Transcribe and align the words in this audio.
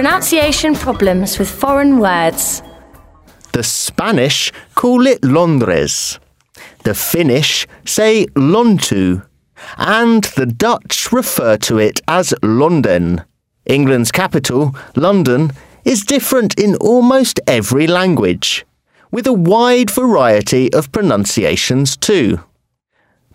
Pronunciation 0.00 0.74
problems 0.76 1.38
with 1.38 1.50
foreign 1.50 1.98
words. 1.98 2.62
The 3.52 3.62
Spanish 3.62 4.50
call 4.74 5.06
it 5.06 5.22
Londres. 5.22 6.18
The 6.84 6.94
Finnish 6.94 7.66
say 7.84 8.24
Lontoo. 8.34 9.20
And 9.76 10.24
the 10.24 10.46
Dutch 10.46 11.12
refer 11.12 11.58
to 11.58 11.76
it 11.76 12.00
as 12.08 12.32
Londen. 12.42 13.26
England's 13.66 14.10
capital, 14.10 14.74
London, 14.96 15.52
is 15.84 16.04
different 16.04 16.58
in 16.58 16.76
almost 16.76 17.38
every 17.46 17.86
language, 17.86 18.64
with 19.10 19.26
a 19.26 19.34
wide 19.34 19.90
variety 19.90 20.72
of 20.72 20.92
pronunciations 20.92 21.94
too. 21.98 22.40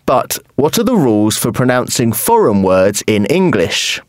But 0.04 0.40
what 0.56 0.80
are 0.80 0.84
the 0.84 0.96
rules 0.96 1.36
for 1.36 1.52
pronouncing 1.52 2.12
foreign 2.12 2.64
words 2.64 3.04
in 3.06 3.24
English? 3.26 4.00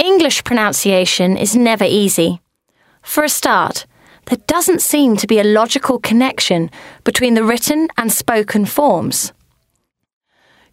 English 0.00 0.44
pronunciation 0.44 1.36
is 1.36 1.54
never 1.54 1.84
easy. 1.84 2.40
For 3.02 3.22
a 3.22 3.28
start, 3.28 3.86
there 4.26 4.38
doesn't 4.46 4.80
seem 4.80 5.16
to 5.18 5.26
be 5.26 5.38
a 5.38 5.44
logical 5.44 5.98
connection 5.98 6.70
between 7.04 7.34
the 7.34 7.44
written 7.44 7.88
and 7.98 8.10
spoken 8.10 8.64
forms. 8.64 9.32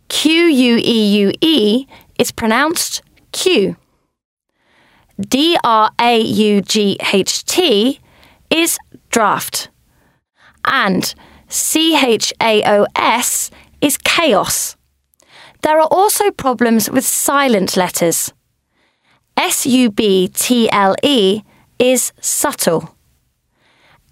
Q 0.08 0.46
U 0.46 0.78
E 0.78 1.18
U 1.24 1.34
E 1.42 1.86
is 2.18 2.32
pronounced 2.32 3.02
Q. 3.34 3.76
D 5.20 5.58
R 5.62 5.92
A 6.00 6.22
U 6.22 6.62
G 6.62 6.98
H 7.12 7.44
T 7.44 8.00
is 8.50 8.80
draft. 9.10 9.70
And 10.64 11.14
C 11.50 11.98
H 11.98 12.34
A 12.42 12.64
O 12.64 12.86
S 12.96 13.52
is 13.82 13.98
chaos. 13.98 14.78
There 15.64 15.80
are 15.82 15.88
also 15.92 16.32
problems 16.32 16.90
with 16.90 17.06
silent 17.06 17.76
letters. 17.76 18.32
S 19.38 19.68
U 19.68 19.92
B 19.92 20.28
T 20.28 20.70
L 20.72 20.96
E 21.04 21.44
is 21.78 22.12
subtle. 22.20 22.96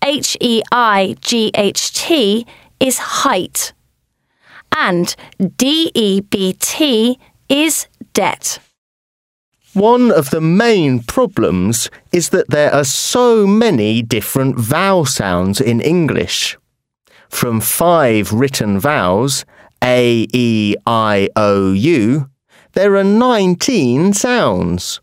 H 0.03 0.37
E 0.39 0.61
I 0.71 1.15
G 1.19 1.51
H 1.55 1.91
T 1.93 2.45
is 2.79 2.99
height. 2.99 3.73
And 4.77 5.15
D 5.57 5.91
E 5.95 6.21
B 6.21 6.53
T 6.53 7.17
is 7.49 7.87
debt. 8.13 8.59
One 9.73 10.11
of 10.11 10.29
the 10.29 10.39
main 10.39 11.03
problems 11.03 11.89
is 12.13 12.29
that 12.29 12.49
there 12.49 12.73
are 12.73 12.85
so 12.85 13.45
many 13.45 14.01
different 14.01 14.57
vowel 14.57 15.05
sounds 15.05 15.59
in 15.59 15.81
English. 15.81 16.57
From 17.29 17.59
five 17.59 18.31
written 18.31 18.79
vowels, 18.79 19.43
A, 19.83 20.27
E, 20.31 20.75
I, 20.85 21.29
O, 21.35 21.73
U, 21.73 22.29
there 22.71 22.95
are 22.95 23.03
19 23.03 24.13
sounds. 24.13 25.01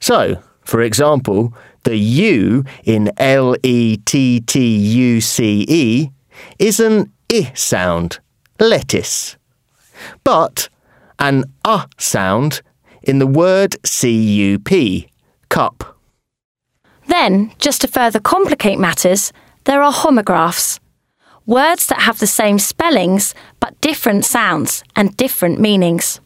So, 0.00 0.42
for 0.62 0.82
example, 0.82 1.54
the 1.84 1.96
U 1.96 2.64
in 2.84 3.12
L 3.18 3.56
E 3.62 3.96
T 3.98 4.40
T 4.40 4.76
U 4.76 5.20
C 5.20 5.64
E 5.68 6.10
is 6.58 6.80
an 6.80 7.12
I 7.32 7.52
sound, 7.54 8.18
lettuce. 8.58 9.36
But 10.24 10.68
an 11.18 11.44
A 11.64 11.86
sound 11.98 12.62
in 13.02 13.18
the 13.18 13.26
word 13.26 13.76
CUP, 13.82 15.10
cup. 15.48 15.98
Then, 17.06 17.52
just 17.58 17.80
to 17.82 17.88
further 17.88 18.20
complicate 18.20 18.78
matters, 18.78 19.32
there 19.64 19.82
are 19.82 19.92
homographs. 19.92 20.80
Words 21.46 21.86
that 21.86 22.02
have 22.02 22.18
the 22.18 22.26
same 22.26 22.58
spellings 22.58 23.34
but 23.58 23.80
different 23.80 24.24
sounds 24.24 24.84
and 24.94 25.16
different 25.16 25.58
meanings. 25.58 26.20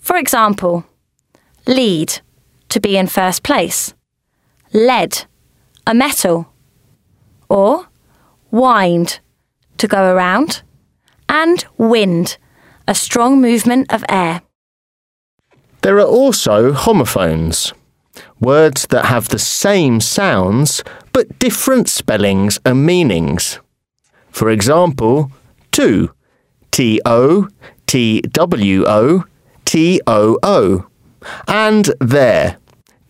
For 0.00 0.16
example, 0.16 0.84
lead, 1.66 2.20
to 2.68 2.80
be 2.80 2.96
in 2.96 3.06
first 3.06 3.42
place, 3.42 3.94
lead, 4.72 5.24
a 5.86 5.94
metal, 5.94 6.52
or 7.48 7.88
wind, 8.50 9.20
to 9.78 9.88
go 9.88 10.12
around, 10.12 10.62
and 11.28 11.64
wind, 11.76 12.36
a 12.86 12.94
strong 12.94 13.40
movement 13.40 13.92
of 13.92 14.04
air. 14.08 14.42
There 15.82 15.98
are 15.98 16.06
also 16.06 16.72
homophones, 16.72 17.72
words 18.40 18.86
that 18.88 19.06
have 19.06 19.28
the 19.28 19.38
same 19.38 20.00
sounds 20.00 20.82
but 21.12 21.38
different 21.38 21.88
spellings 21.88 22.58
and 22.64 22.84
meanings. 22.84 23.60
For 24.30 24.50
example, 24.50 25.30
to, 25.72 26.12
T 26.70 27.00
O, 27.04 27.48
T 27.86 28.20
W 28.20 28.84
O, 28.86 29.24
T 29.64 30.00
O 30.06 30.38
O, 30.42 30.87
and 31.46 31.90
there, 32.00 32.58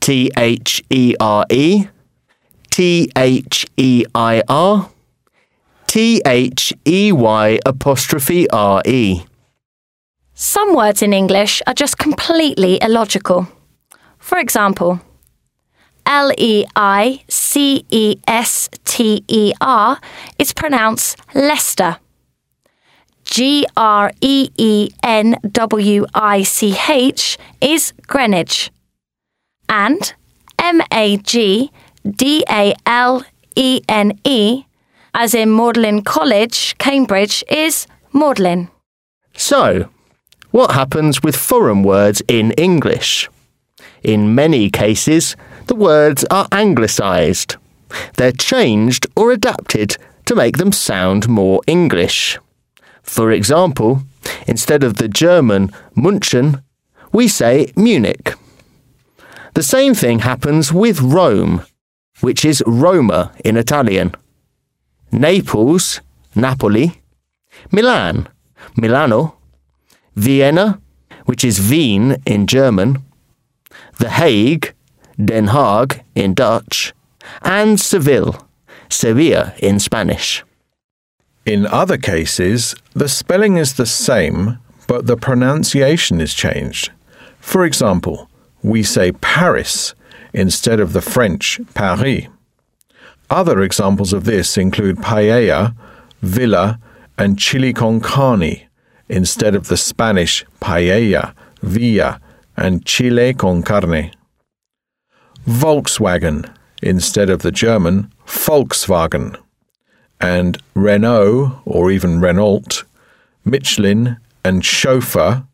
T 0.00 0.30
H 0.36 0.82
E 0.90 1.14
R 1.20 1.44
E, 1.50 1.88
T 2.70 3.10
H 3.16 3.66
E 3.76 4.04
I 4.14 4.42
R, 4.48 4.90
T 5.86 6.22
H 6.24 6.72
E 6.86 7.12
Y 7.12 7.58
apostrophe 7.66 8.48
R 8.50 8.82
E. 8.86 9.22
Some 10.34 10.74
words 10.74 11.02
in 11.02 11.12
English 11.12 11.62
are 11.66 11.74
just 11.74 11.98
completely 11.98 12.78
illogical. 12.80 13.48
For 14.18 14.38
example, 14.38 15.00
L 16.06 16.32
E 16.38 16.64
I 16.76 17.22
C 17.28 17.84
E 17.90 18.16
S 18.26 18.68
T 18.84 19.24
E 19.28 19.52
R 19.60 19.98
is 20.38 20.52
pronounced 20.52 21.18
Leicester. 21.34 21.98
G 23.38 23.64
R 23.76 24.10
E 24.20 24.50
E 24.56 24.90
N 25.00 25.36
W 25.52 26.06
I 26.12 26.42
C 26.42 26.76
H 26.88 27.38
is 27.60 27.92
Greenwich. 28.08 28.72
And 29.68 30.12
M 30.58 30.82
A 30.92 31.18
G 31.18 31.70
D 32.04 32.44
A 32.50 32.74
L 32.84 33.24
E 33.54 33.80
N 33.88 34.18
E, 34.24 34.64
as 35.14 35.36
in 35.36 35.54
Magdalene 35.54 36.02
College, 36.02 36.76
Cambridge, 36.78 37.44
is 37.48 37.86
Magdalen. 38.12 38.70
So, 39.36 39.88
what 40.50 40.72
happens 40.72 41.22
with 41.22 41.36
foreign 41.36 41.84
words 41.84 42.20
in 42.26 42.50
English? 42.58 43.28
In 44.02 44.34
many 44.34 44.68
cases, 44.68 45.36
the 45.68 45.76
words 45.76 46.24
are 46.32 46.48
anglicised. 46.50 47.54
They're 48.16 48.32
changed 48.32 49.06
or 49.14 49.30
adapted 49.30 49.96
to 50.24 50.34
make 50.34 50.56
them 50.56 50.72
sound 50.72 51.28
more 51.28 51.60
English. 51.68 52.36
For 53.08 53.32
example, 53.32 54.02
instead 54.46 54.84
of 54.84 54.98
the 54.98 55.08
German 55.08 55.72
München, 55.96 56.62
we 57.10 57.26
say 57.26 57.72
Munich. 57.74 58.34
The 59.54 59.62
same 59.62 59.94
thing 59.94 60.20
happens 60.20 60.72
with 60.72 61.00
Rome, 61.00 61.62
which 62.20 62.44
is 62.44 62.62
Roma 62.66 63.32
in 63.44 63.56
Italian. 63.56 64.14
Naples, 65.10 66.00
Napoli. 66.34 67.00
Milan, 67.72 68.28
Milano. 68.76 69.38
Vienna, 70.14 70.80
which 71.26 71.44
is 71.44 71.70
Wien 71.70 72.20
in 72.26 72.46
German, 72.46 73.04
The 73.98 74.10
Hague, 74.10 74.74
Den 75.16 75.48
Haag 75.48 76.02
in 76.14 76.34
Dutch, 76.34 76.92
and 77.42 77.80
Seville, 77.80 78.48
Sevilla 78.88 79.54
in 79.58 79.78
Spanish. 79.78 80.44
In 81.48 81.64
other 81.64 81.96
cases, 81.96 82.74
the 82.92 83.08
spelling 83.08 83.56
is 83.56 83.72
the 83.72 83.86
same, 83.86 84.58
but 84.86 85.06
the 85.06 85.16
pronunciation 85.16 86.20
is 86.20 86.34
changed. 86.34 86.90
For 87.40 87.64
example, 87.64 88.28
we 88.62 88.82
say 88.82 89.12
Paris 89.12 89.94
instead 90.34 90.78
of 90.78 90.92
the 90.92 91.00
French 91.00 91.58
Paris. 91.72 92.26
Other 93.30 93.62
examples 93.62 94.12
of 94.12 94.24
this 94.24 94.58
include 94.58 94.98
paella, 94.98 95.74
villa, 96.20 96.78
and 97.16 97.38
chili 97.38 97.72
con 97.72 98.00
carne 98.00 98.68
instead 99.08 99.54
of 99.54 99.68
the 99.68 99.78
Spanish 99.78 100.44
paella, 100.60 101.32
villa, 101.62 102.20
and 102.58 102.84
chile 102.84 103.32
con 103.32 103.62
carne. 103.62 104.12
Volkswagen 105.46 106.54
instead 106.82 107.30
of 107.30 107.40
the 107.40 107.50
German 107.50 108.12
Volkswagen. 108.26 109.34
And 110.20 110.60
Renault, 110.74 111.60
or 111.64 111.90
even 111.90 112.20
Renault, 112.20 112.84
Michelin, 113.44 114.18
and 114.44 114.64
chauffeur 114.64 115.44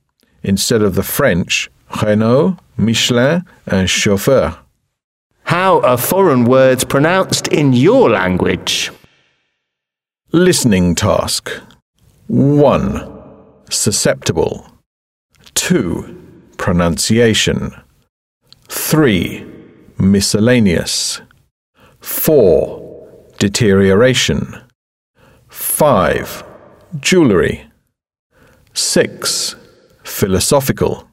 instead 0.42 0.82
of 0.82 0.94
the 0.94 1.02
French 1.02 1.70
Renault, 2.02 2.58
Michelin, 2.76 3.44
and 3.66 3.88
chauffeur. 3.88 4.58
How 5.44 5.80
are 5.82 5.98
foreign 5.98 6.44
words 6.44 6.84
pronounced 6.84 7.48
in 7.48 7.72
your 7.72 8.10
language? 8.10 8.90
Listening 10.32 10.94
task 10.94 11.50
1 12.26 13.14
susceptible. 13.70 14.66
2. 15.54 16.52
Pronunciation. 16.56 17.74
3. 18.68 19.46
Miscellaneous. 19.98 21.20
4. 22.00 22.83
Deterioration. 23.38 24.60
5. 25.48 26.44
Jewelry. 27.00 27.66
6. 28.72 29.56
Philosophical. 30.04 31.08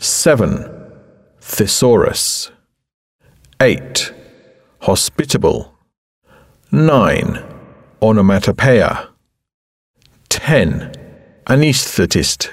7. 0.00 0.64
Thesaurus. 1.40 2.50
8. 3.60 4.12
Hospitable. 4.82 5.74
9. 6.72 7.42
Onomatopoeia. 8.02 9.08
10. 10.28 10.92
Anesthetist. 11.46 12.50